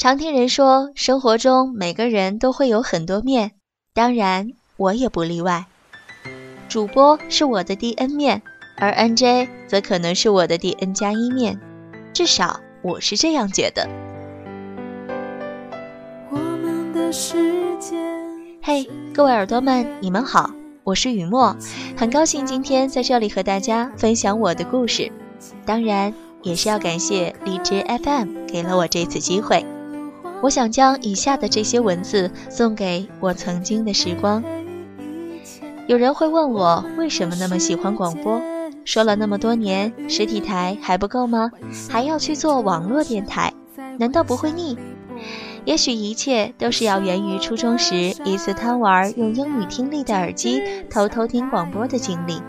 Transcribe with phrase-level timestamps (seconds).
[0.00, 3.50] 常听人说，生活中每个人都会有很多面，
[3.92, 5.66] 当然我也不例外。
[6.70, 8.40] 主播是我的第 N 面，
[8.78, 11.60] 而 NJ 则可能是我的第 N 加一面，
[12.14, 13.86] 至少我是这样觉得。
[18.62, 20.50] 嘿，各位耳朵们，你们好，
[20.82, 21.54] 我是雨墨，
[21.94, 25.12] 很高兴今天在这里和大家分享我的故事，
[25.66, 29.62] 当然也是要感谢荔枝 FM 给了我这次机会。
[30.42, 34.42] 我想将以下的这些文字送给我曾经的时光。
[35.86, 38.40] 有人会问我为什么那么喜欢广播，
[38.84, 41.50] 说了那么多年，实体台还不够吗？
[41.88, 43.52] 还要去做网络电台，
[43.98, 44.78] 难道不会腻？
[45.66, 52.40] 也许一切都是要源于初中时一次贪玩用英语听力的耳机偷偷听广播的经历。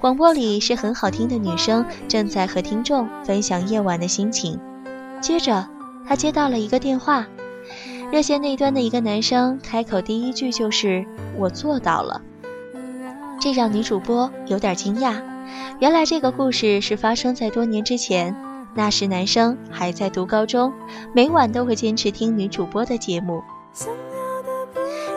[0.00, 4.58] 广播里是很好听的女声正在和听众分享夜晚的心情。
[5.20, 5.68] 接着，
[6.06, 7.26] 他接到了一个电话，
[8.10, 11.04] 热线那端的一个男生开口第一句就是
[11.38, 12.20] “我做到了”，
[13.40, 15.22] 这让女主播有点惊讶。
[15.80, 18.34] 原来这个故事是发生在多年之前。
[18.74, 20.72] 那时男生还在读高中，
[21.14, 23.42] 每晚都会坚持听女主播的节目。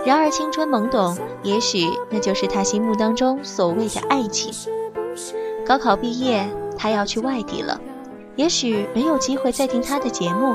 [0.06, 4.54] 然而青春懵懂，也许那就是他心目当中所谓的爱情。
[5.66, 6.46] 高考毕业，
[6.78, 7.80] 他要去外地了，
[8.36, 10.54] 也许没有机会再听他的节目。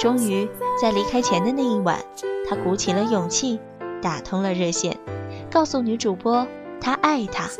[0.00, 0.48] 终于
[0.80, 2.02] 在离开前的那一晚，
[2.48, 3.60] 他鼓起了勇气，
[4.00, 4.96] 打通了热线，
[5.52, 6.46] 告诉女主播
[6.80, 7.50] 他爱她。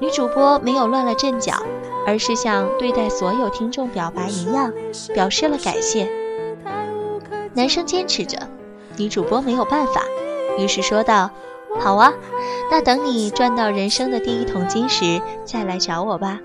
[0.00, 1.62] 女主播没有乱了阵脚，
[2.06, 4.72] 而是像对待所有听众表白一样，
[5.14, 6.10] 表示了感谢。
[7.52, 8.48] 男生坚持着，
[8.96, 10.02] 女主播没有办法，
[10.58, 11.30] 于是说道
[11.78, 12.14] ：“好啊，
[12.70, 16.40] 那等你赚到人生的第一桶金时，再来找我吧。”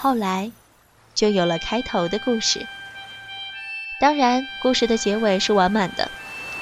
[0.00, 0.52] 后来，
[1.18, 2.64] 就有了开头的故事。
[4.00, 6.08] 当然，故事的结尾是完满的。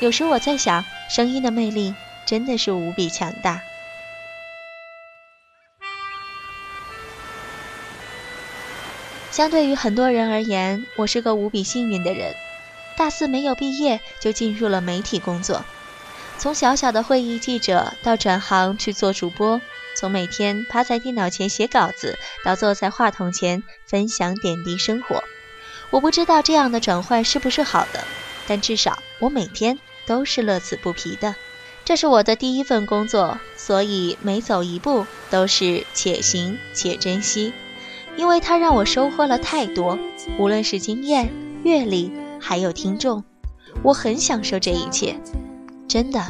[0.00, 1.94] 有时我在想，声音的魅力。
[2.24, 3.60] 真的是无比强大。
[9.30, 12.34] 相对于很多人而言，我是个无比幸运的人。
[12.96, 15.64] 大四没有毕业就进入了媒体工作，
[16.36, 19.60] 从小小的会议记者到转行去做主播，
[19.96, 25.24] 从每天趴在电脑前写稿子到坐在话筒前分享点滴生活。
[25.90, 28.04] 我不知道这样的转换是不是好的，
[28.46, 31.34] 但至少我每天都是乐此不疲的。
[31.84, 37.52] 这是我的第一份工作，所以每走一步都是且行且珍惜，
[38.16, 39.96] 因为它让我收获了太多，
[40.36, 43.22] 无论是经验、阅历，还有听众，
[43.84, 45.16] 我很享受这一切，
[45.86, 46.20] 真的。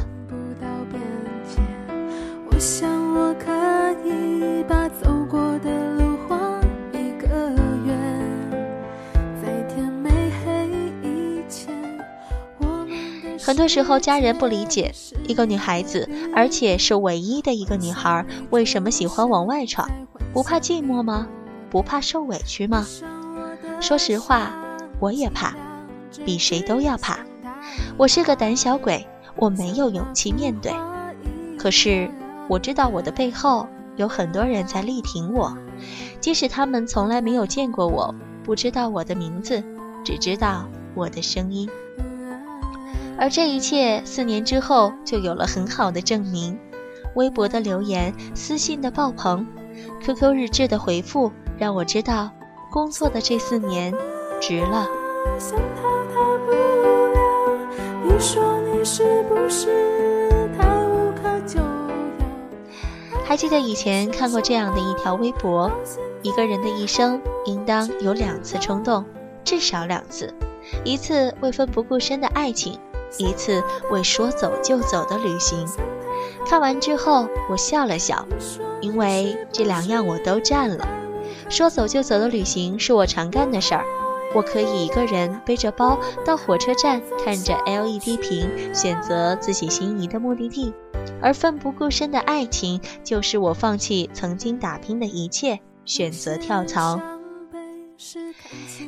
[13.47, 14.93] 很多时候，家人不理解
[15.25, 19.89] 一个女孩子，而且是唯一的一个女孩，为什么喜欢往外闯？
[20.33, 21.29] 不怕寂寞吗？
[21.69, 22.85] 不怕受委屈吗？
[23.79, 24.51] 说实话，
[24.99, 25.55] 我也怕，
[26.25, 27.19] 比谁都要怕。
[27.95, 29.07] 我是个胆小鬼，
[29.37, 30.73] 我没有勇气面对。
[31.57, 32.11] 可是
[32.49, 33.65] 我知道，我的背后
[33.95, 35.57] 有很多人在力挺我，
[36.19, 38.13] 即使他们从来没有见过我，
[38.43, 39.63] 不知道我的名字，
[40.03, 41.69] 只知道我的声音。
[43.19, 46.57] 而这一切，四年之后就有了很好的证明。
[47.15, 49.47] 微博的留言、私信的爆棚、
[50.03, 52.29] QQ 日志的回复，让我知道
[52.71, 53.91] 工作的这四年
[54.39, 54.87] 值了。
[63.25, 65.71] 还记得以前看过这样的一条微博：
[66.21, 69.03] 一个人的一生应当有两次冲动，
[69.43, 70.31] 至少两次，
[70.85, 72.79] 一次为奋不顾身的爱情。
[73.17, 75.67] 一次为说走就走的旅行，
[76.45, 78.25] 看完之后我笑了笑，
[78.81, 80.87] 因为这两样我都占了。
[81.49, 83.85] 说走就走的旅行是我常干的事儿，
[84.35, 90.73] 我可以一个人背着包到火车站，看着 LED 屏选择自己心仪的目的地。
[91.21, 96.99] 而奋不顾身的爱情，就是我放弃曾经打拼的一切，选择跳槽。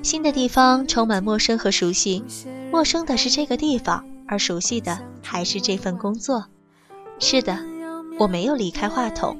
[0.03, 2.23] 新的地方充满陌生和熟悉，
[2.71, 6.45] 陌生的是这个地方，而熟悉的还是这份工作。
[7.19, 7.57] 是的，
[8.19, 9.35] 我没有离开话筒，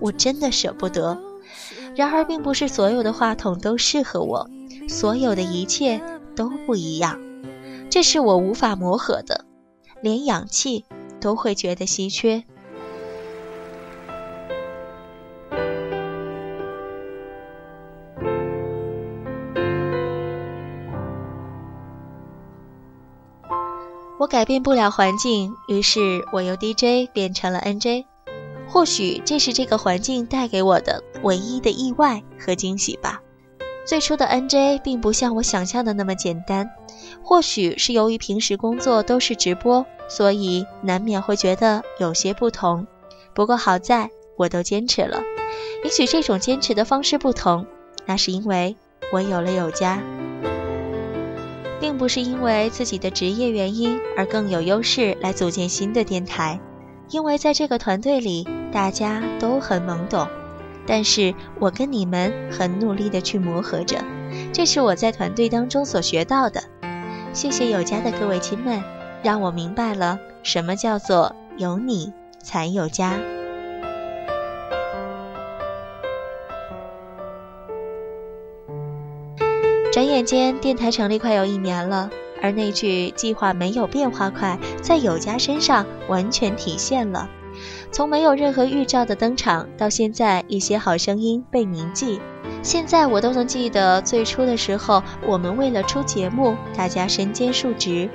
[0.00, 1.20] 我真的舍不得。
[1.94, 4.48] 然而，并不是所有的话筒都适合我，
[4.88, 6.00] 所有的一切
[6.34, 7.20] 都不一样，
[7.90, 9.44] 这是我无法磨合的，
[10.00, 10.86] 连氧气
[11.20, 12.44] 都会觉得稀缺。
[24.20, 28.04] 我改变不了环境，于是我由 DJ 变成了 NJ。
[28.68, 33.22] 或许这是这个环境带给我的唯一的意外和惊喜吧。
[33.86, 36.70] 最初的 NJ 并不像我想象的那么简单。
[37.22, 42.86] 或许是由于平时工作都是直播，所以难免会觉得有些不同。
[43.34, 45.22] 不过好在我都坚持了。
[45.82, 47.64] 也许这种坚持的方式不同，
[48.04, 48.76] 那是因为
[49.14, 49.98] 我有了有家。
[51.80, 56.60] 并不是因为自己的职业原因而更有优势来组建新的电台，
[57.08, 60.28] 因为在这个团队里大家都很懵懂，
[60.86, 64.04] 但是我跟你们很努力的去磨合着，
[64.52, 66.62] 这是我在团队当中所学到的。
[67.32, 68.82] 谢谢有家的各位亲们，
[69.22, 72.12] 让我明白了什么叫做有你
[72.42, 73.18] 才有家。
[79.92, 82.10] 转眼间，电台成立快有一年了，
[82.40, 87.28] 而那句“计划没有变化快”在有家身上完全体现了。
[87.90, 92.20] 从没有任何预兆的登场，到现在一些好声音被铭记，
[92.62, 98.08] 现在我都能记得最初的时候，我们为了出节目，大家身兼数职。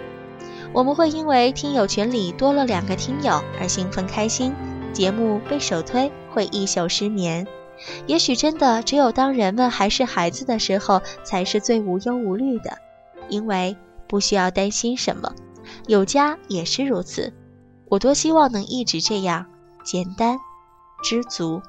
[0.71, 4.53] 我们会因为听友群里多了两个听友而兴奋开心，
[4.93, 7.45] 节目被首推会一宿失眠。
[8.07, 12.77] 也许真的只有当人们还是孩子的时候，才是最无忧无虑的，
[13.29, 13.75] 因为
[14.07, 15.33] 不需要担心什么。
[15.87, 17.33] 有家也是如此，
[17.89, 19.45] 我多希望能一直这样
[19.83, 20.37] 简单、
[21.03, 21.61] 知足。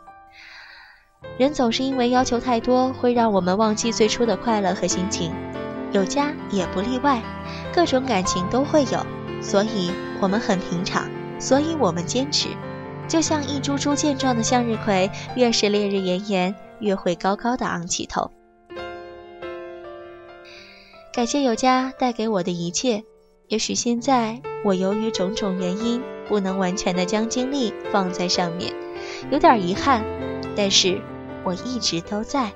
[1.39, 5.33] 人总是因为要求太多，会让我们忘记最初的快乐和心情。
[5.93, 7.23] 有家也不例外，
[7.75, 9.05] 各种感情都会有，
[9.43, 11.09] 所以我们很平常，
[11.39, 12.49] 所以我们坚持。
[13.09, 18.31] 就像一株株健壮的向日葵，越是烈日炎炎，越会高高的昂起头。
[21.13, 23.05] 感谢有家带给我的一切，
[23.49, 28.75] 也许现在我由于种种原因，不能完全的将精力放在上面，
[29.31, 30.05] 有点遗憾。
[30.57, 31.01] 但是
[31.45, 32.53] 我一直都在，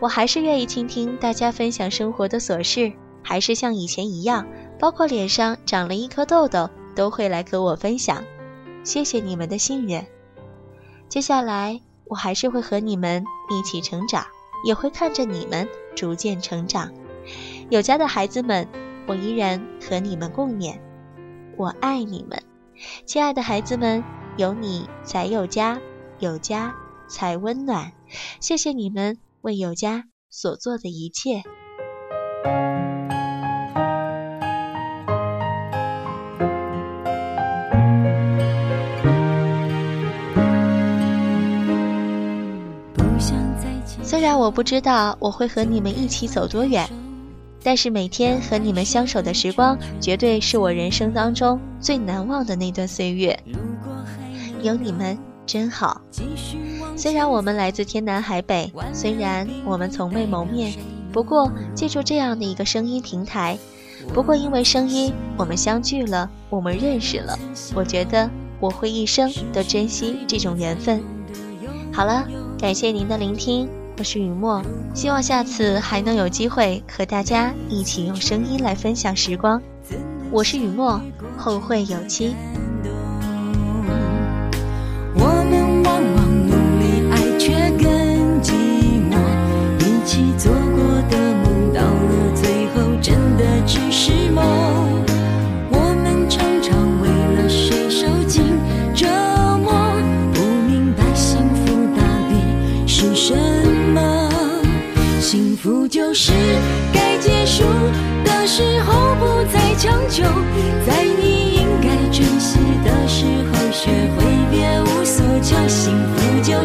[0.00, 2.92] 我还是愿意倾听大家分享生活的琐事，
[3.22, 4.46] 还是像以前一样，
[4.78, 8.22] 包括脸上长了一颗痘痘，都会来和我分享。
[8.84, 10.06] 谢谢你们的信任，
[11.08, 14.26] 接下来我还是会和你们一起成长，
[14.62, 15.66] 也会看着你们
[15.96, 16.92] 逐渐成长。
[17.70, 18.68] 有家的孩子们，
[19.06, 20.78] 我依然和你们共勉，
[21.56, 22.42] 我爱你们，
[23.06, 24.04] 亲爱的孩子们，
[24.36, 25.80] 有你才有家，
[26.18, 26.76] 有家
[27.08, 27.92] 才温暖。
[28.38, 31.42] 谢谢你们为有家所做的一切。
[44.02, 46.88] 虽然我不知道我会和你们一起走多远，
[47.62, 53.38] 但是每天和你们相守的时光，绝对是我人生当中最难忘的那段岁月。
[54.62, 56.00] 有你们真好。
[56.96, 60.72] 虽然我们来自天南海北，虽然我们从未谋面，
[61.12, 63.58] 不过借助这样的一个声音平台，
[64.12, 67.38] 不过因为声音，我们相聚了，我们认识了。
[67.74, 71.02] 我觉得我会一生都珍惜这种缘分。
[71.92, 72.26] 好了，
[72.64, 73.68] 感谢您的聆听。
[73.98, 74.62] 我是雨墨，
[74.94, 79.60] 希望下次还能有机会和大家一起用声音来分享时光。
[80.30, 80.98] 我是雨墨，
[81.36, 82.34] 后会有期。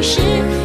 [0.01, 0.58] 是